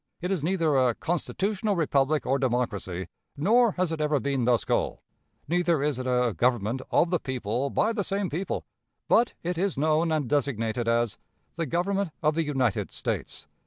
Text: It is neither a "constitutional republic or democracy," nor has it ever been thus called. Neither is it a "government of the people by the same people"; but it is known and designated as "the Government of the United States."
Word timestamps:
It 0.19 0.31
is 0.31 0.43
neither 0.43 0.75
a 0.77 0.95
"constitutional 0.95 1.75
republic 1.75 2.25
or 2.25 2.39
democracy," 2.39 3.07
nor 3.37 3.73
has 3.73 3.91
it 3.91 4.01
ever 4.01 4.19
been 4.19 4.45
thus 4.45 4.65
called. 4.65 4.97
Neither 5.47 5.83
is 5.83 5.99
it 5.99 6.07
a 6.07 6.33
"government 6.35 6.81
of 6.89 7.11
the 7.11 7.19
people 7.19 7.69
by 7.69 7.93
the 7.93 8.03
same 8.03 8.27
people"; 8.27 8.65
but 9.07 9.35
it 9.43 9.59
is 9.59 9.77
known 9.77 10.11
and 10.11 10.27
designated 10.27 10.87
as 10.87 11.19
"the 11.53 11.67
Government 11.67 12.09
of 12.23 12.33
the 12.33 12.43
United 12.43 12.89
States." 12.89 13.45